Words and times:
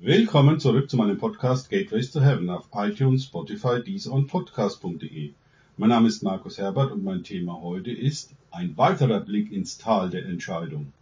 Willkommen 0.00 0.60
zurück 0.60 0.88
zu 0.88 0.96
meinem 0.96 1.18
Podcast 1.18 1.70
Gateways 1.70 2.12
to 2.12 2.20
Heaven 2.20 2.48
auf 2.50 2.68
iTunes, 2.72 3.24
Spotify, 3.24 3.82
Deezer 3.82 4.12
und 4.12 4.28
Podcast.de. 4.28 5.32
Mein 5.76 5.88
Name 5.88 6.06
ist 6.06 6.22
Markus 6.22 6.56
Herbert 6.56 6.92
und 6.92 7.02
mein 7.02 7.24
Thema 7.24 7.60
heute 7.60 7.90
ist 7.90 8.32
ein 8.52 8.76
weiterer 8.76 9.18
Blick 9.18 9.50
ins 9.50 9.76
Tal 9.76 10.08
der 10.08 10.24
Entscheidung. 10.26 10.92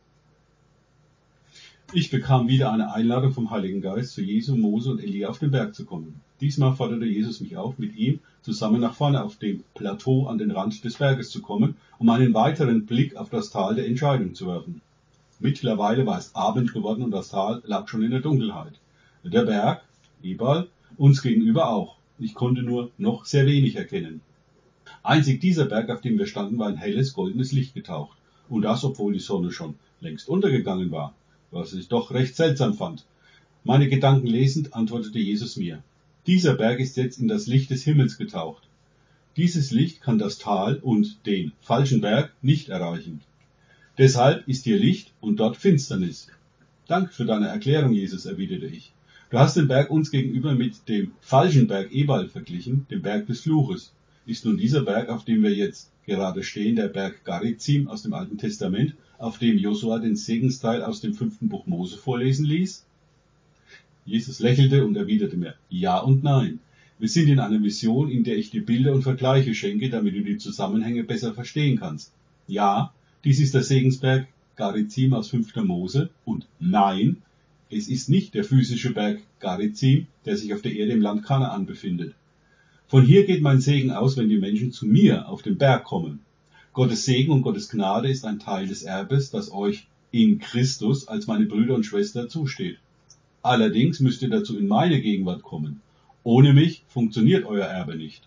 Ich 1.92 2.08
bekam 2.08 2.48
wieder 2.48 2.72
eine 2.72 2.94
Einladung 2.94 3.32
vom 3.32 3.50
Heiligen 3.50 3.82
Geist, 3.82 4.14
zu 4.14 4.22
Jesu, 4.22 4.56
Mose 4.56 4.92
und 4.92 5.04
Elia 5.04 5.28
auf 5.28 5.40
den 5.40 5.50
Berg 5.50 5.74
zu 5.74 5.84
kommen. 5.84 6.22
Diesmal 6.40 6.72
forderte 6.74 7.04
Jesus 7.04 7.42
mich 7.42 7.58
auf, 7.58 7.78
mit 7.78 7.94
ihm 7.96 8.20
zusammen 8.40 8.80
nach 8.80 8.94
vorne 8.94 9.22
auf 9.22 9.36
dem 9.36 9.62
Plateau 9.74 10.26
an 10.26 10.38
den 10.38 10.52
Rand 10.52 10.82
des 10.82 10.96
Berges 10.96 11.28
zu 11.28 11.42
kommen, 11.42 11.76
um 11.98 12.08
einen 12.08 12.32
weiteren 12.32 12.86
Blick 12.86 13.14
auf 13.16 13.28
das 13.28 13.50
Tal 13.50 13.74
der 13.74 13.86
Entscheidung 13.86 14.34
zu 14.34 14.46
werfen. 14.46 14.80
Mittlerweile 15.38 16.06
war 16.06 16.18
es 16.18 16.34
Abend 16.34 16.72
geworden 16.72 17.02
und 17.02 17.10
das 17.10 17.28
Tal 17.28 17.62
lag 17.66 17.88
schon 17.88 18.02
in 18.02 18.10
der 18.10 18.20
Dunkelheit. 18.20 18.72
Der 19.28 19.44
Berg, 19.44 19.82
Ebal, 20.22 20.68
uns 20.96 21.20
gegenüber 21.20 21.68
auch. 21.70 21.96
Ich 22.20 22.34
konnte 22.34 22.62
nur 22.62 22.92
noch 22.96 23.24
sehr 23.24 23.44
wenig 23.44 23.74
erkennen. 23.74 24.20
Einzig 25.02 25.40
dieser 25.40 25.64
Berg, 25.64 25.90
auf 25.90 26.00
dem 26.00 26.16
wir 26.16 26.28
standen, 26.28 26.60
war 26.60 26.70
in 26.70 26.76
helles, 26.76 27.12
goldenes 27.12 27.50
Licht 27.50 27.74
getaucht. 27.74 28.16
Und 28.48 28.62
das, 28.62 28.84
obwohl 28.84 29.14
die 29.14 29.18
Sonne 29.18 29.50
schon 29.50 29.74
längst 30.00 30.28
untergegangen 30.28 30.92
war, 30.92 31.12
was 31.50 31.72
ich 31.72 31.88
doch 31.88 32.12
recht 32.12 32.36
seltsam 32.36 32.74
fand. 32.74 33.04
Meine 33.64 33.88
Gedanken 33.88 34.28
lesend 34.28 34.74
antwortete 34.74 35.18
Jesus 35.18 35.56
mir. 35.56 35.82
Dieser 36.28 36.54
Berg 36.54 36.78
ist 36.78 36.96
jetzt 36.96 37.18
in 37.18 37.26
das 37.26 37.48
Licht 37.48 37.70
des 37.70 37.82
Himmels 37.82 38.18
getaucht. 38.18 38.68
Dieses 39.36 39.72
Licht 39.72 40.02
kann 40.02 40.18
das 40.18 40.38
Tal 40.38 40.76
und 40.76 41.26
den 41.26 41.50
falschen 41.60 42.00
Berg 42.00 42.32
nicht 42.42 42.68
erreichen. 42.68 43.22
Deshalb 43.98 44.46
ist 44.46 44.62
hier 44.62 44.78
Licht 44.78 45.12
und 45.20 45.40
dort 45.40 45.56
Finsternis. 45.56 46.28
Dank 46.86 47.12
für 47.12 47.24
deine 47.24 47.48
Erklärung, 47.48 47.92
Jesus, 47.92 48.24
erwiderte 48.24 48.66
ich. 48.66 48.92
Du 49.36 49.42
hast 49.42 49.54
den 49.54 49.68
Berg 49.68 49.90
uns 49.90 50.10
gegenüber 50.10 50.54
mit 50.54 50.88
dem 50.88 51.12
falschen 51.20 51.66
Berg 51.66 51.92
Ebal 51.92 52.26
verglichen, 52.26 52.86
dem 52.90 53.02
Berg 53.02 53.26
des 53.26 53.42
Fluches. 53.42 53.92
Ist 54.24 54.46
nun 54.46 54.56
dieser 54.56 54.80
Berg, 54.80 55.10
auf 55.10 55.26
dem 55.26 55.42
wir 55.42 55.54
jetzt 55.54 55.90
gerade 56.06 56.42
stehen, 56.42 56.74
der 56.74 56.88
Berg 56.88 57.22
Garizim 57.22 57.86
aus 57.86 58.00
dem 58.00 58.14
Alten 58.14 58.38
Testament, 58.38 58.94
auf 59.18 59.38
dem 59.38 59.58
Josua 59.58 59.98
den 59.98 60.16
Segensteil 60.16 60.82
aus 60.82 61.02
dem 61.02 61.12
fünften 61.12 61.50
Buch 61.50 61.66
Mose 61.66 61.98
vorlesen 61.98 62.46
ließ? 62.46 62.86
Jesus 64.06 64.40
lächelte 64.40 64.86
und 64.86 64.96
erwiderte 64.96 65.36
mir, 65.36 65.54
ja 65.68 65.98
und 65.98 66.24
nein. 66.24 66.60
Wir 66.98 67.10
sind 67.10 67.28
in 67.28 67.38
einer 67.38 67.58
Mission, 67.58 68.08
in 68.08 68.24
der 68.24 68.38
ich 68.38 68.48
dir 68.48 68.64
Bilder 68.64 68.94
und 68.94 69.02
Vergleiche 69.02 69.54
schenke, 69.54 69.90
damit 69.90 70.14
du 70.14 70.22
die 70.22 70.38
Zusammenhänge 70.38 71.04
besser 71.04 71.34
verstehen 71.34 71.78
kannst. 71.78 72.10
Ja, 72.48 72.90
dies 73.22 73.38
ist 73.40 73.52
der 73.52 73.64
Segensberg 73.64 74.28
Garizim 74.56 75.12
aus 75.12 75.28
5. 75.28 75.56
Mose 75.56 76.08
und 76.24 76.46
nein, 76.58 77.18
es 77.70 77.88
ist 77.88 78.08
nicht 78.08 78.34
der 78.34 78.44
physische 78.44 78.92
Berg 78.92 79.22
Garizim, 79.40 80.06
der 80.24 80.36
sich 80.36 80.54
auf 80.54 80.62
der 80.62 80.74
Erde 80.74 80.92
im 80.92 81.00
Land 81.00 81.24
Kanaan 81.24 81.66
befindet. 81.66 82.14
Von 82.88 83.04
hier 83.04 83.26
geht 83.26 83.42
mein 83.42 83.60
Segen 83.60 83.90
aus, 83.90 84.16
wenn 84.16 84.28
die 84.28 84.38
Menschen 84.38 84.70
zu 84.70 84.86
mir 84.86 85.28
auf 85.28 85.42
den 85.42 85.58
Berg 85.58 85.84
kommen. 85.84 86.20
Gottes 86.72 87.04
Segen 87.04 87.32
und 87.32 87.42
Gottes 87.42 87.68
Gnade 87.68 88.08
ist 88.08 88.24
ein 88.24 88.38
Teil 88.38 88.68
des 88.68 88.82
Erbes, 88.82 89.30
das 89.30 89.50
euch 89.50 89.88
in 90.12 90.38
Christus 90.38 91.08
als 91.08 91.26
meine 91.26 91.46
Brüder 91.46 91.74
und 91.74 91.84
Schwestern 91.84 92.28
zusteht. 92.28 92.78
Allerdings 93.42 93.98
müsst 93.98 94.22
ihr 94.22 94.30
dazu 94.30 94.56
in 94.56 94.68
meine 94.68 95.00
Gegenwart 95.00 95.42
kommen. 95.42 95.80
Ohne 96.22 96.52
mich 96.52 96.84
funktioniert 96.88 97.44
euer 97.44 97.66
Erbe 97.66 97.96
nicht. 97.96 98.22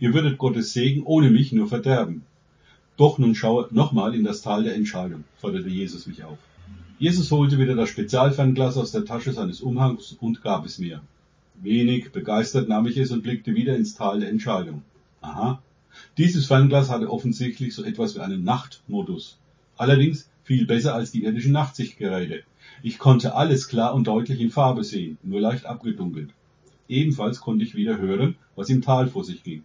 Ihr 0.00 0.14
würdet 0.14 0.38
Gottes 0.38 0.72
Segen 0.72 1.02
ohne 1.04 1.30
mich 1.30 1.52
nur 1.52 1.68
verderben. 1.68 2.22
Doch 2.96 3.18
nun 3.18 3.34
schaue 3.34 3.68
nochmal 3.70 4.14
in 4.14 4.24
das 4.24 4.42
Tal 4.42 4.64
der 4.64 4.74
Entscheidung, 4.74 5.24
forderte 5.38 5.68
Jesus 5.68 6.06
mich 6.06 6.24
auf. 6.24 6.38
Jesus 7.02 7.32
holte 7.32 7.58
wieder 7.58 7.74
das 7.74 7.88
Spezialfernglas 7.88 8.76
aus 8.76 8.92
der 8.92 9.04
Tasche 9.04 9.32
seines 9.32 9.60
Umhangs 9.60 10.12
und 10.20 10.40
gab 10.40 10.64
es 10.64 10.78
mir. 10.78 11.02
Wenig 11.60 12.12
begeistert 12.12 12.68
nahm 12.68 12.86
ich 12.86 12.96
es 12.96 13.10
und 13.10 13.24
blickte 13.24 13.56
wieder 13.56 13.74
ins 13.74 13.96
Tal 13.96 14.20
der 14.20 14.28
Entscheidung. 14.28 14.84
Aha. 15.20 15.60
Dieses 16.16 16.46
Fernglas 16.46 16.90
hatte 16.90 17.10
offensichtlich 17.10 17.74
so 17.74 17.82
etwas 17.82 18.14
wie 18.14 18.20
einen 18.20 18.44
Nachtmodus. 18.44 19.36
Allerdings 19.76 20.30
viel 20.44 20.64
besser 20.64 20.94
als 20.94 21.10
die 21.10 21.24
irdischen 21.24 21.50
Nachtsichtgeräte. 21.50 22.44
Ich 22.84 23.00
konnte 23.00 23.34
alles 23.34 23.66
klar 23.66 23.94
und 23.94 24.06
deutlich 24.06 24.40
in 24.40 24.52
Farbe 24.52 24.84
sehen, 24.84 25.18
nur 25.24 25.40
leicht 25.40 25.66
abgedunkelt. 25.66 26.30
Ebenfalls 26.88 27.40
konnte 27.40 27.64
ich 27.64 27.74
wieder 27.74 27.98
hören, 27.98 28.36
was 28.54 28.68
im 28.68 28.80
Tal 28.80 29.08
vor 29.08 29.24
sich 29.24 29.42
ging. 29.42 29.64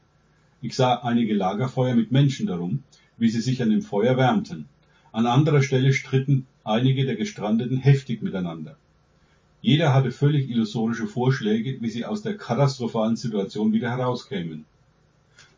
Ich 0.63 0.75
sah 0.75 0.95
einige 1.03 1.35
Lagerfeuer 1.35 1.93
mit 1.93 2.11
Menschen 2.11 2.47
darum, 2.47 2.83
wie 3.15 3.29
sie 3.29 3.41
sich 3.41 3.61
an 3.61 3.69
dem 3.69 3.83
Feuer 3.83 4.17
wärmten. 4.17 4.67
An 5.11 5.27
anderer 5.27 5.61
Stelle 5.61 5.93
stritten 5.93 6.47
einige 6.67 7.05
der 7.05 7.15
Gestrandeten 7.15 7.77
heftig 7.77 8.21
miteinander. 8.21 8.77
Jeder 9.61 9.93
hatte 9.93 10.11
völlig 10.11 10.49
illusorische 10.49 11.07
Vorschläge, 11.07 11.77
wie 11.81 11.89
sie 11.89 12.05
aus 12.05 12.21
der 12.21 12.37
katastrophalen 12.37 13.15
Situation 13.15 13.73
wieder 13.73 13.89
herauskämen. 13.89 14.65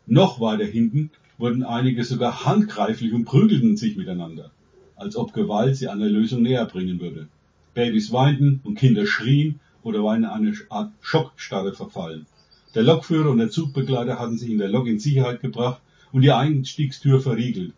Noch 0.06 0.40
weiter 0.40 0.64
hinten 0.64 1.10
wurden 1.38 1.62
einige 1.62 2.04
sogar 2.04 2.44
handgreiflich 2.44 3.12
und 3.12 3.24
prügelten 3.24 3.76
sich 3.76 3.96
miteinander, 3.96 4.50
als 4.96 5.16
ob 5.16 5.32
Gewalt 5.32 5.76
sie 5.76 5.86
der 5.86 5.96
Lösung 5.96 6.42
näher 6.42 6.64
bringen 6.64 7.00
würde. 7.00 7.28
Babys 7.74 8.12
weinten 8.12 8.60
und 8.64 8.76
Kinder 8.76 9.06
schrien 9.06 9.60
oder 9.82 10.02
waren 10.02 10.24
in 10.24 10.28
eine 10.28 10.54
Art 10.68 10.92
Schockstarre 11.00 11.72
verfallen. 11.72 12.26
Der 12.74 12.82
Lokführer 12.82 13.30
und 13.30 13.38
der 13.38 13.50
Zugbegleiter 13.50 14.18
hatten 14.18 14.38
sich 14.38 14.50
in 14.50 14.58
der 14.58 14.68
Lok 14.68 14.86
in 14.86 14.98
Sicherheit 14.98 15.40
gebracht 15.40 15.80
und 16.12 16.22
die 16.22 16.32
Einstiegstür 16.32 17.20
verriegelt. 17.20 17.72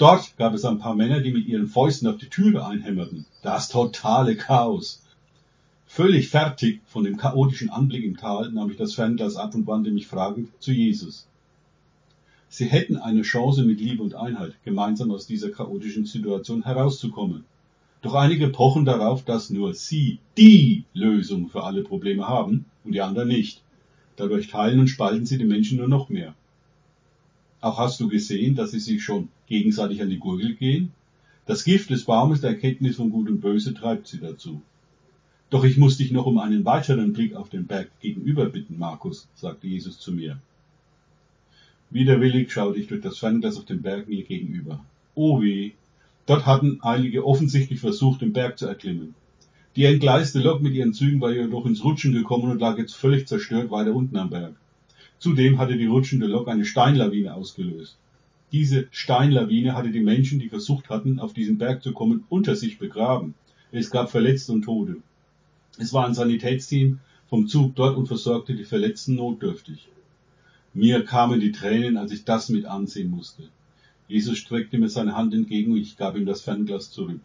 Dort 0.00 0.34
gab 0.38 0.54
es 0.54 0.64
ein 0.64 0.78
paar 0.78 0.94
Männer, 0.94 1.20
die 1.20 1.30
mit 1.30 1.46
ihren 1.46 1.66
Fäusten 1.66 2.08
auf 2.08 2.16
die 2.16 2.30
Türe 2.30 2.64
einhämmerten. 2.64 3.26
Das 3.42 3.68
totale 3.68 4.34
Chaos. 4.34 5.02
Völlig 5.84 6.30
fertig 6.30 6.80
von 6.86 7.04
dem 7.04 7.18
chaotischen 7.18 7.68
Anblick 7.68 8.04
im 8.04 8.16
Tal 8.16 8.50
nahm 8.50 8.70
ich 8.70 8.78
das 8.78 8.94
Fernglas 8.94 9.36
ab 9.36 9.54
und 9.54 9.66
wandte 9.66 9.90
mich 9.90 10.06
fragend 10.06 10.48
zu 10.58 10.72
Jesus. 10.72 11.28
Sie 12.48 12.64
hätten 12.64 12.96
eine 12.96 13.20
Chance 13.20 13.62
mit 13.62 13.78
Liebe 13.78 14.02
und 14.02 14.14
Einheit, 14.14 14.54
gemeinsam 14.64 15.10
aus 15.10 15.26
dieser 15.26 15.50
chaotischen 15.50 16.06
Situation 16.06 16.62
herauszukommen. 16.62 17.44
Doch 18.00 18.14
einige 18.14 18.48
pochen 18.48 18.86
darauf, 18.86 19.22
dass 19.26 19.50
nur 19.50 19.74
sie 19.74 20.18
die 20.38 20.84
Lösung 20.94 21.50
für 21.50 21.64
alle 21.64 21.82
Probleme 21.82 22.26
haben 22.26 22.64
und 22.84 22.92
die 22.92 23.02
anderen 23.02 23.28
nicht. 23.28 23.60
Dadurch 24.16 24.48
teilen 24.48 24.80
und 24.80 24.88
spalten 24.88 25.26
sie 25.26 25.36
die 25.36 25.44
Menschen 25.44 25.76
nur 25.76 25.88
noch 25.88 26.08
mehr. 26.08 26.34
Auch 27.60 27.78
hast 27.78 28.00
du 28.00 28.08
gesehen, 28.08 28.54
dass 28.54 28.70
sie 28.70 28.80
sich 28.80 29.02
schon 29.02 29.28
gegenseitig 29.46 30.00
an 30.00 30.08
die 30.08 30.18
Gurgel 30.18 30.54
gehen? 30.54 30.92
Das 31.46 31.64
Gift 31.64 31.90
des 31.90 32.04
Baumes 32.04 32.40
der 32.40 32.50
Erkenntnis 32.50 32.96
von 32.96 33.10
Gut 33.10 33.28
und 33.28 33.40
Böse 33.40 33.74
treibt 33.74 34.06
sie 34.06 34.18
dazu. 34.18 34.62
Doch 35.50 35.64
ich 35.64 35.76
muss 35.76 35.98
dich 35.98 36.12
noch 36.12 36.26
um 36.26 36.38
einen 36.38 36.64
weiteren 36.64 37.12
Blick 37.12 37.34
auf 37.34 37.50
den 37.50 37.66
Berg 37.66 37.90
gegenüber 38.00 38.46
bitten, 38.46 38.78
Markus, 38.78 39.28
sagte 39.34 39.66
Jesus 39.66 39.98
zu 39.98 40.12
mir. 40.12 40.40
Widerwillig 41.90 42.52
schaute 42.52 42.78
ich 42.78 42.86
durch 42.86 43.00
das 43.00 43.18
Fernglas 43.18 43.56
auf 43.56 43.64
den 43.64 43.82
Berg 43.82 44.08
mir 44.08 44.22
gegenüber. 44.22 44.84
Oh 45.14 45.42
weh! 45.42 45.72
Dort 46.26 46.46
hatten 46.46 46.78
einige 46.82 47.26
offensichtlich 47.26 47.80
versucht, 47.80 48.20
den 48.20 48.32
Berg 48.32 48.58
zu 48.58 48.66
erklimmen. 48.66 49.14
Die 49.74 49.84
entgleiste 49.84 50.38
Lok 50.38 50.62
mit 50.62 50.74
ihren 50.74 50.94
Zügen 50.94 51.20
war 51.20 51.32
jedoch 51.32 51.66
ins 51.66 51.82
Rutschen 51.82 52.12
gekommen 52.12 52.50
und 52.50 52.60
lag 52.60 52.78
jetzt 52.78 52.94
völlig 52.94 53.26
zerstört 53.26 53.72
weiter 53.72 53.92
unten 53.92 54.16
am 54.16 54.30
Berg. 54.30 54.54
Zudem 55.20 55.58
hatte 55.58 55.76
die 55.76 55.84
rutschende 55.84 56.26
Lok 56.26 56.48
eine 56.48 56.64
Steinlawine 56.64 57.34
ausgelöst. 57.34 57.98
Diese 58.52 58.88
Steinlawine 58.90 59.74
hatte 59.74 59.90
die 59.90 60.00
Menschen, 60.00 60.40
die 60.40 60.48
versucht 60.48 60.88
hatten, 60.88 61.20
auf 61.20 61.34
diesen 61.34 61.58
Berg 61.58 61.82
zu 61.82 61.92
kommen, 61.92 62.24
unter 62.30 62.56
sich 62.56 62.78
begraben. 62.78 63.34
Es 63.70 63.90
gab 63.90 64.10
Verletzte 64.10 64.52
und 64.52 64.62
Tote. 64.62 64.96
Es 65.76 65.92
war 65.92 66.06
ein 66.06 66.14
Sanitätsteam 66.14 67.00
vom 67.28 67.48
Zug 67.48 67.76
dort 67.76 67.98
und 67.98 68.06
versorgte 68.06 68.54
die 68.54 68.64
Verletzten 68.64 69.16
notdürftig. 69.16 69.88
Mir 70.72 71.04
kamen 71.04 71.38
die 71.38 71.52
Tränen, 71.52 71.98
als 71.98 72.12
ich 72.12 72.24
das 72.24 72.48
mit 72.48 72.64
ansehen 72.64 73.10
musste. 73.10 73.42
Jesus 74.08 74.38
streckte 74.38 74.78
mir 74.78 74.88
seine 74.88 75.16
Hand 75.16 75.34
entgegen 75.34 75.72
und 75.72 75.78
ich 75.78 75.98
gab 75.98 76.16
ihm 76.16 76.24
das 76.24 76.40
Fernglas 76.40 76.92
zurück. 76.92 77.20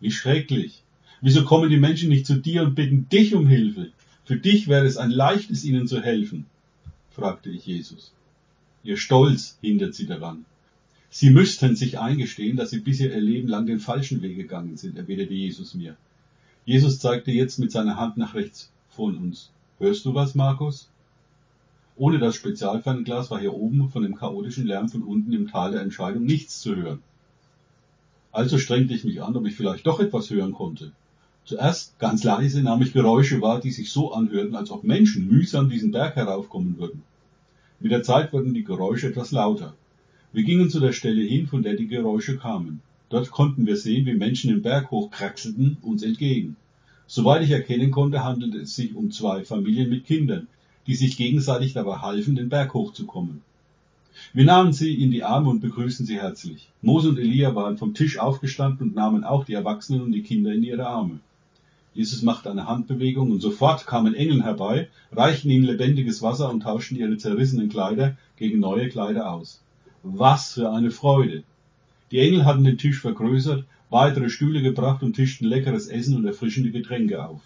Wie 0.00 0.10
schrecklich! 0.10 0.82
Wieso 1.22 1.44
kommen 1.44 1.70
die 1.70 1.78
Menschen 1.78 2.10
nicht 2.10 2.26
zu 2.26 2.34
dir 2.34 2.62
und 2.62 2.74
bitten 2.74 3.08
dich 3.08 3.34
um 3.34 3.46
Hilfe? 3.46 3.90
Für 4.26 4.36
dich 4.36 4.68
wäre 4.68 4.84
es 4.84 4.98
ein 4.98 5.10
leichtes, 5.10 5.64
ihnen 5.64 5.86
zu 5.88 6.02
helfen 6.02 6.44
fragte 7.18 7.50
ich 7.50 7.66
Jesus. 7.66 8.12
Ihr 8.84 8.96
Stolz 8.96 9.58
hindert 9.60 9.94
sie 9.94 10.06
daran. 10.06 10.44
Sie 11.10 11.30
müssten 11.30 11.74
sich 11.74 11.98
eingestehen, 11.98 12.56
dass 12.56 12.70
sie 12.70 12.78
bisher 12.78 13.12
ihr 13.12 13.20
Leben 13.20 13.48
lang 13.48 13.66
den 13.66 13.80
falschen 13.80 14.22
Weg 14.22 14.36
gegangen 14.36 14.76
sind, 14.76 14.96
erwiderte 14.96 15.34
Jesus 15.34 15.74
mir. 15.74 15.96
Jesus 16.64 17.00
zeigte 17.00 17.32
jetzt 17.32 17.58
mit 17.58 17.72
seiner 17.72 17.96
Hand 17.96 18.18
nach 18.18 18.34
rechts 18.34 18.70
von 18.90 19.16
uns. 19.16 19.50
Hörst 19.78 20.04
du 20.04 20.14
was, 20.14 20.34
Markus? 20.34 20.88
Ohne 21.96 22.18
das 22.20 22.36
Spezialfernglas 22.36 23.30
war 23.30 23.40
hier 23.40 23.54
oben 23.54 23.88
von 23.88 24.02
dem 24.02 24.14
chaotischen 24.14 24.66
Lärm 24.66 24.88
von 24.88 25.02
unten 25.02 25.32
im 25.32 25.48
Tal 25.48 25.72
der 25.72 25.80
Entscheidung 25.80 26.24
nichts 26.24 26.60
zu 26.60 26.76
hören. 26.76 27.02
Also 28.30 28.58
strengte 28.58 28.94
ich 28.94 29.02
mich 29.02 29.22
an, 29.22 29.34
ob 29.34 29.46
ich 29.46 29.56
vielleicht 29.56 29.86
doch 29.86 29.98
etwas 29.98 30.30
hören 30.30 30.52
konnte. 30.52 30.92
Zuerst 31.48 31.98
ganz 31.98 32.24
leise 32.24 32.62
nahm 32.62 32.82
ich 32.82 32.92
Geräusche 32.92 33.40
wahr, 33.40 33.58
die 33.58 33.70
sich 33.70 33.90
so 33.90 34.12
anhörten, 34.12 34.54
als 34.54 34.70
ob 34.70 34.84
Menschen 34.84 35.28
mühsam 35.28 35.70
diesen 35.70 35.92
Berg 35.92 36.14
heraufkommen 36.14 36.76
würden. 36.76 37.02
Mit 37.80 37.90
der 37.90 38.02
Zeit 38.02 38.34
wurden 38.34 38.52
die 38.52 38.64
Geräusche 38.64 39.06
etwas 39.06 39.32
lauter. 39.32 39.72
Wir 40.34 40.42
gingen 40.42 40.68
zu 40.68 40.78
der 40.78 40.92
Stelle 40.92 41.22
hin, 41.22 41.46
von 41.46 41.62
der 41.62 41.74
die 41.74 41.86
Geräusche 41.86 42.36
kamen. 42.36 42.82
Dort 43.08 43.30
konnten 43.30 43.64
wir 43.64 43.78
sehen, 43.78 44.04
wie 44.04 44.12
Menschen 44.12 44.50
den 44.50 44.60
Berg 44.60 44.90
hochkraxelten 44.90 45.78
uns 45.80 46.02
entgegen. 46.02 46.56
Soweit 47.06 47.42
ich 47.42 47.50
erkennen 47.50 47.92
konnte, 47.92 48.22
handelte 48.22 48.58
es 48.58 48.76
sich 48.76 48.94
um 48.94 49.10
zwei 49.10 49.42
Familien 49.42 49.88
mit 49.88 50.04
Kindern, 50.04 50.48
die 50.86 50.96
sich 50.96 51.16
gegenseitig 51.16 51.72
dabei 51.72 51.96
halfen, 52.00 52.36
den 52.36 52.50
Berg 52.50 52.74
hochzukommen. 52.74 53.40
Wir 54.34 54.44
nahmen 54.44 54.74
sie 54.74 55.02
in 55.02 55.10
die 55.10 55.24
Arme 55.24 55.48
und 55.48 55.60
begrüßten 55.60 56.04
sie 56.04 56.20
herzlich. 56.20 56.68
Mose 56.82 57.08
und 57.08 57.18
Elia 57.18 57.54
waren 57.54 57.78
vom 57.78 57.94
Tisch 57.94 58.18
aufgestanden 58.18 58.88
und 58.88 58.94
nahmen 58.94 59.24
auch 59.24 59.46
die 59.46 59.54
Erwachsenen 59.54 60.02
und 60.02 60.12
die 60.12 60.22
Kinder 60.22 60.52
in 60.52 60.62
ihre 60.62 60.86
Arme. 60.86 61.20
Jesus 61.98 62.22
machte 62.22 62.48
eine 62.48 62.68
Handbewegung 62.68 63.32
und 63.32 63.40
sofort 63.40 63.84
kamen 63.84 64.14
Engel 64.14 64.44
herbei, 64.44 64.88
reichten 65.10 65.50
ihnen 65.50 65.64
lebendiges 65.64 66.22
Wasser 66.22 66.48
und 66.48 66.60
tauschten 66.60 66.96
ihre 66.96 67.16
zerrissenen 67.16 67.70
Kleider 67.70 68.16
gegen 68.36 68.60
neue 68.60 68.88
Kleider 68.88 69.32
aus. 69.32 69.60
Was 70.04 70.52
für 70.52 70.70
eine 70.70 70.92
Freude! 70.92 71.42
Die 72.12 72.20
Engel 72.20 72.44
hatten 72.44 72.62
den 72.62 72.78
Tisch 72.78 73.00
vergrößert, 73.00 73.64
weitere 73.90 74.30
Stühle 74.30 74.62
gebracht 74.62 75.02
und 75.02 75.14
tischten 75.14 75.48
leckeres 75.48 75.88
Essen 75.88 76.14
und 76.14 76.24
erfrischende 76.24 76.70
Getränke 76.70 77.26
auf. 77.26 77.40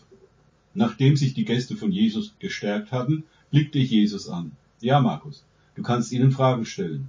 Nachdem 0.74 1.16
sich 1.16 1.32
die 1.32 1.46
Gäste 1.46 1.74
von 1.74 1.90
Jesus 1.90 2.34
gestärkt 2.38 2.92
hatten, 2.92 3.24
blickte 3.50 3.78
ich 3.78 3.90
Jesus 3.90 4.28
an. 4.28 4.52
Ja, 4.82 5.00
Markus, 5.00 5.44
du 5.76 5.82
kannst 5.82 6.12
ihnen 6.12 6.30
Fragen 6.30 6.66
stellen. 6.66 7.08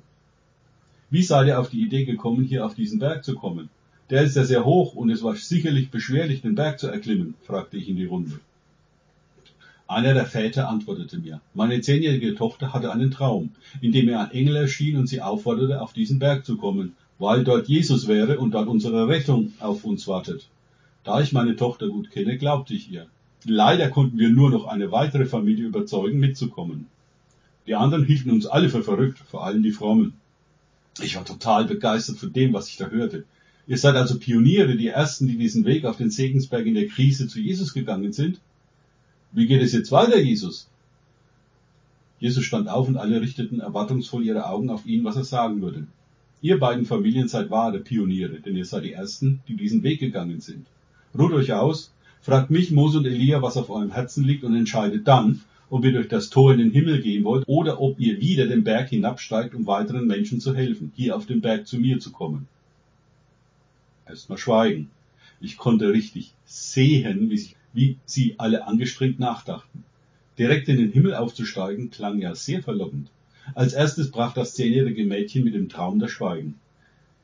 Wie 1.09 1.23
seid 1.23 1.47
ihr 1.47 1.59
auf 1.59 1.69
die 1.69 1.83
Idee 1.83 2.05
gekommen, 2.05 2.45
hier 2.45 2.65
auf 2.65 2.73
diesen 2.73 2.99
Berg 2.99 3.25
zu 3.25 3.35
kommen? 3.35 3.69
Der 4.09 4.23
ist 4.23 4.35
ja 4.35 4.43
sehr 4.43 4.65
hoch 4.65 4.95
und 4.95 5.09
es 5.09 5.23
war 5.23 5.35
sicherlich 5.35 5.89
beschwerlich, 5.89 6.41
den 6.41 6.55
Berg 6.55 6.79
zu 6.79 6.87
erklimmen, 6.87 7.35
fragte 7.43 7.77
ich 7.77 7.87
in 7.87 7.95
die 7.95 8.05
Runde. 8.05 8.39
Einer 9.87 10.13
der 10.13 10.25
Väter 10.25 10.69
antwortete 10.69 11.19
mir. 11.19 11.41
Meine 11.53 11.81
zehnjährige 11.81 12.35
Tochter 12.35 12.73
hatte 12.73 12.91
einen 12.91 13.11
Traum, 13.11 13.51
in 13.81 13.91
dem 13.91 14.09
ihr 14.09 14.19
ein 14.19 14.31
Engel 14.31 14.55
erschien 14.55 14.97
und 14.97 15.07
sie 15.07 15.21
aufforderte, 15.21 15.81
auf 15.81 15.93
diesen 15.93 16.19
Berg 16.19 16.45
zu 16.45 16.57
kommen, 16.57 16.95
weil 17.19 17.43
dort 17.43 17.67
Jesus 17.67 18.07
wäre 18.07 18.39
und 18.39 18.51
dort 18.51 18.67
unsere 18.67 19.07
Rettung 19.07 19.53
auf 19.59 19.85
uns 19.85 20.07
wartet. 20.07 20.47
Da 21.03 21.21
ich 21.21 21.33
meine 21.33 21.55
Tochter 21.55 21.89
gut 21.89 22.11
kenne, 22.11 22.37
glaubte 22.37 22.73
ich 22.73 22.91
ihr. 22.91 23.07
Leider 23.45 23.89
konnten 23.89 24.17
wir 24.17 24.29
nur 24.29 24.49
noch 24.49 24.65
eine 24.65 24.91
weitere 24.91 25.25
Familie 25.25 25.65
überzeugen, 25.65 26.19
mitzukommen. 26.19 26.87
Die 27.67 27.75
anderen 27.75 28.05
hielten 28.05 28.31
uns 28.31 28.45
alle 28.45 28.69
für 28.69 28.83
verrückt, 28.83 29.19
vor 29.19 29.45
allem 29.45 29.63
die 29.63 29.71
Frommen. 29.71 30.13
Ich 31.01 31.15
war 31.15 31.25
total 31.25 31.65
begeistert 31.65 32.17
von 32.17 32.31
dem, 32.31 32.53
was 32.53 32.69
ich 32.69 32.77
da 32.77 32.87
hörte. 32.87 33.25
Ihr 33.65 33.77
seid 33.77 33.95
also 33.95 34.19
Pioniere, 34.19 34.75
die 34.75 34.87
Ersten, 34.87 35.27
die 35.27 35.37
diesen 35.37 35.63
Weg 35.63 35.85
auf 35.85 35.97
den 35.97 36.09
Segensberg 36.09 36.65
in 36.65 36.73
der 36.73 36.87
Krise 36.87 37.27
zu 37.27 37.39
Jesus 37.39 37.73
gegangen 37.73 38.11
sind. 38.11 38.39
Wie 39.31 39.47
geht 39.47 39.61
es 39.61 39.71
jetzt 39.71 39.91
weiter, 39.91 40.19
Jesus? 40.19 40.67
Jesus 42.19 42.43
stand 42.43 42.67
auf 42.67 42.87
und 42.87 42.97
alle 42.97 43.21
richteten 43.21 43.61
erwartungsvoll 43.61 44.25
ihre 44.25 44.47
Augen 44.47 44.69
auf 44.69 44.85
ihn, 44.85 45.03
was 45.03 45.15
er 45.15 45.23
sagen 45.23 45.61
würde. 45.61 45.87
Ihr 46.41 46.59
beiden 46.59 46.85
Familien 46.85 47.29
seid 47.29 47.49
wahre 47.49 47.79
Pioniere, 47.79 48.41
denn 48.41 48.57
ihr 48.57 48.65
seid 48.65 48.83
die 48.83 48.91
Ersten, 48.91 49.41
die 49.47 49.55
diesen 49.55 49.81
Weg 49.83 50.01
gegangen 50.01 50.41
sind. 50.41 50.65
Ruht 51.17 51.31
euch 51.31 51.53
aus, 51.53 51.93
fragt 52.21 52.51
mich, 52.51 52.71
Mose 52.71 52.97
und 52.97 53.05
Elia, 53.05 53.41
was 53.41 53.55
auf 53.55 53.69
eurem 53.69 53.91
Herzen 53.91 54.25
liegt 54.25 54.43
und 54.43 54.55
entscheidet 54.55 55.07
dann, 55.07 55.41
ob 55.69 55.85
ihr 55.85 55.93
durch 55.93 56.09
das 56.09 56.29
Tor 56.29 56.51
in 56.51 56.59
den 56.59 56.71
Himmel 56.71 57.01
gehen 57.01 57.23
wollt 57.23 57.45
oder 57.47 57.81
ob 57.81 57.99
ihr 57.99 58.19
wieder 58.19 58.45
den 58.45 58.65
Berg 58.65 58.89
hinabsteigt, 58.89 59.55
um 59.55 59.65
weiteren 59.67 60.05
Menschen 60.05 60.41
zu 60.41 60.53
helfen, 60.53 60.91
hier 60.95 61.15
auf 61.15 61.25
den 61.25 61.39
Berg 61.39 61.65
zu 61.65 61.77
mir 61.77 61.99
zu 61.99 62.11
kommen. 62.11 62.47
Erstmal 64.07 64.37
schweigen. 64.37 64.89
Ich 65.39 65.57
konnte 65.57 65.89
richtig 65.89 66.33
sehen, 66.45 67.29
wie, 67.29 67.37
sich, 67.37 67.55
wie 67.73 67.97
sie 68.05 68.35
alle 68.37 68.67
angestrengt 68.67 69.19
nachdachten. 69.19 69.83
Direkt 70.37 70.67
in 70.67 70.77
den 70.77 70.91
Himmel 70.91 71.15
aufzusteigen 71.15 71.91
klang 71.91 72.19
ja 72.19 72.33
sehr 72.33 72.63
verlockend. 72.63 73.09
Als 73.55 73.73
erstes 73.73 74.09
brach 74.09 74.33
das 74.33 74.55
zehnjährige 74.55 75.05
Mädchen 75.05 75.43
mit 75.43 75.53
dem 75.53 75.69
Traum 75.69 75.99
das 75.99 76.11
Schweigen. 76.11 76.55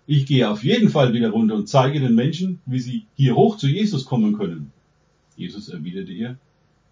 Ich 0.06 0.26
gehe 0.26 0.50
auf 0.50 0.64
jeden 0.64 0.90
Fall 0.90 1.14
wieder 1.14 1.30
runter 1.30 1.56
und 1.56 1.70
zeige 1.70 2.00
den 2.00 2.16
Menschen, 2.16 2.60
wie 2.66 2.80
sie 2.80 3.06
hier 3.16 3.36
hoch 3.36 3.58
zu 3.58 3.68
Jesus 3.68 4.06
kommen 4.06 4.38
können. 4.38 4.72
Jesus 5.38 5.70
erwiderte 5.70 6.12
ihr, 6.12 6.38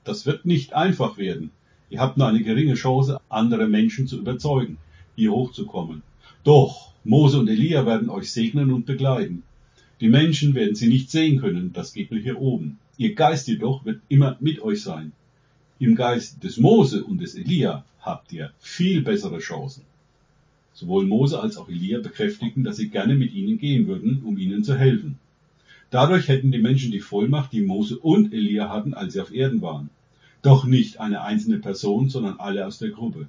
das 0.04 0.26
wird 0.26 0.46
nicht 0.46 0.74
einfach 0.74 1.18
werden. 1.18 1.52
Ihr 1.90 2.00
habt 2.00 2.18
nur 2.18 2.28
eine 2.28 2.44
geringe 2.44 2.76
Chance, 2.76 3.20
andere 3.28 3.68
Menschen 3.68 4.08
zu 4.08 4.18
überzeugen, 4.18 4.78
hier 5.16 5.32
hochzukommen. 5.32 6.04
Doch 6.44 6.94
Mose 7.04 7.40
und 7.40 7.50
Elia 7.50 7.86
werden 7.86 8.10
euch 8.10 8.32
segnen 8.32 8.72
und 8.72 8.86
begleiten. 8.86 9.44
Die 10.00 10.10
Menschen 10.10 10.54
werden 10.54 10.76
sie 10.76 10.88
nicht 10.88 11.10
sehen 11.10 11.40
können, 11.40 11.74
das 11.74 11.94
geht 11.94 12.12
nur 12.12 12.20
hier 12.20 12.40
oben. 12.40 12.78
Ihr 12.98 13.16
Geist 13.16 13.48
jedoch 13.48 13.84
wird 13.84 14.02
immer 14.10 14.38
mit 14.40 14.62
euch 14.62 14.84
sein. 14.84 15.12
Im 15.80 15.96
Geist 15.96 16.44
des 16.44 16.58
Mose 16.58 17.04
und 17.04 17.20
des 17.22 17.36
Elia 17.36 17.84
habt 18.02 18.32
ihr 18.32 18.52
viel 18.60 19.02
bessere 19.02 19.40
Chancen. 19.40 19.84
Sowohl 20.74 21.06
Mose 21.06 21.40
als 21.40 21.58
auch 21.58 21.70
Elia 21.70 22.00
bekräftigten, 22.00 22.64
dass 22.64 22.78
sie 22.78 22.90
gerne 22.90 23.16
mit 23.16 23.34
ihnen 23.34 23.58
gehen 23.58 23.88
würden, 23.88 24.22
um 24.24 24.38
ihnen 24.38 24.64
zu 24.64 24.78
helfen. 24.78 25.18
Dadurch 25.90 26.28
hätten 26.28 26.52
die 26.52 26.60
Menschen 26.60 26.92
die 26.92 27.00
Vollmacht, 27.00 27.52
die 27.52 27.62
Mose 27.62 27.98
und 27.98 28.34
Elia 28.34 28.70
hatten, 28.70 28.94
als 28.94 29.14
sie 29.14 29.22
auf 29.22 29.34
Erden 29.34 29.62
waren. 29.62 29.90
Doch 30.44 30.66
nicht 30.66 31.00
eine 31.00 31.22
einzelne 31.22 31.58
Person, 31.58 32.10
sondern 32.10 32.40
alle 32.40 32.68
aus 32.68 32.78
der 32.78 32.90
Gruppe. 32.90 33.28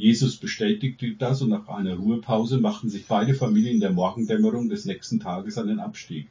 Jesus 0.00 0.38
bestätigte 0.38 1.14
das 1.14 1.42
und 1.42 1.50
nach 1.50 1.68
einer 1.68 1.96
Ruhepause 1.96 2.58
machten 2.58 2.88
sich 2.88 3.04
beide 3.04 3.34
Familien 3.34 3.74
in 3.74 3.80
der 3.80 3.92
Morgendämmerung 3.92 4.70
des 4.70 4.86
nächsten 4.86 5.20
Tages 5.20 5.58
an 5.58 5.68
den 5.68 5.78
Abstieg. 5.78 6.26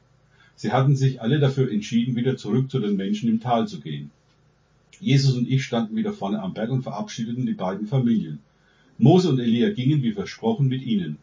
Sie 0.56 0.72
hatten 0.72 0.96
sich 0.96 1.22
alle 1.22 1.38
dafür 1.38 1.70
entschieden, 1.70 2.16
wieder 2.16 2.36
zurück 2.36 2.68
zu 2.68 2.80
den 2.80 2.96
Menschen 2.96 3.28
im 3.28 3.38
Tal 3.38 3.68
zu 3.68 3.78
gehen. 3.78 4.10
Jesus 4.98 5.36
und 5.36 5.48
ich 5.48 5.62
standen 5.62 5.94
wieder 5.94 6.12
vorne 6.12 6.42
am 6.42 6.52
Berg 6.52 6.70
und 6.70 6.82
verabschiedeten 6.82 7.46
die 7.46 7.54
beiden 7.54 7.86
Familien. 7.86 8.40
Mose 8.98 9.28
und 9.28 9.38
Elia 9.38 9.70
gingen 9.70 10.02
wie 10.02 10.14
versprochen 10.14 10.66
mit 10.66 10.82
ihnen. 10.82 11.18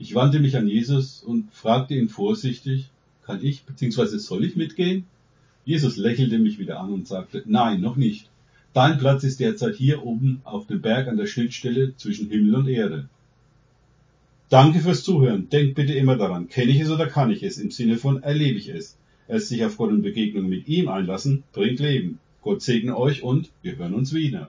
Ich 0.00 0.16
wandte 0.16 0.40
mich 0.40 0.56
an 0.56 0.66
Jesus 0.66 1.22
und 1.22 1.54
fragte 1.54 1.94
ihn 1.94 2.08
vorsichtig, 2.08 2.90
kann 3.22 3.38
ich 3.40 3.62
bzw. 3.62 4.18
soll 4.18 4.44
ich 4.44 4.56
mitgehen? 4.56 5.04
Jesus 5.64 5.96
lächelte 5.96 6.40
mich 6.40 6.58
wieder 6.58 6.80
an 6.80 6.92
und 6.92 7.06
sagte, 7.06 7.44
nein, 7.46 7.80
noch 7.80 7.94
nicht. 7.94 8.28
Dein 8.78 8.96
Platz 8.96 9.24
ist 9.24 9.40
derzeit 9.40 9.74
hier 9.74 10.04
oben 10.06 10.40
auf 10.44 10.68
dem 10.68 10.80
Berg 10.80 11.08
an 11.08 11.16
der 11.16 11.26
Schnittstelle 11.26 11.96
zwischen 11.96 12.30
Himmel 12.30 12.54
und 12.54 12.68
Erde. 12.68 13.08
Danke 14.50 14.78
fürs 14.78 15.02
Zuhören. 15.02 15.48
Denkt 15.48 15.74
bitte 15.74 15.94
immer 15.94 16.16
daran, 16.16 16.48
kenne 16.48 16.70
ich 16.70 16.78
es 16.78 16.88
oder 16.88 17.08
kann 17.08 17.32
ich 17.32 17.42
es, 17.42 17.58
im 17.58 17.72
Sinne 17.72 17.96
von 17.96 18.22
erlebe 18.22 18.56
ich 18.56 18.68
es. 18.68 18.96
Erst 19.26 19.48
sich 19.48 19.64
auf 19.64 19.78
Gott 19.78 19.90
und 19.90 20.02
Begegnung 20.02 20.48
mit 20.48 20.68
ihm 20.68 20.86
einlassen, 20.86 21.42
bringt 21.52 21.80
Leben. 21.80 22.20
Gott 22.40 22.62
segne 22.62 22.96
euch 22.96 23.24
und 23.24 23.50
wir 23.62 23.76
hören 23.78 23.94
uns 23.94 24.14
wieder. 24.14 24.48